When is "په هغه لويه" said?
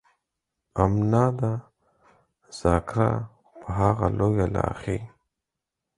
3.59-4.47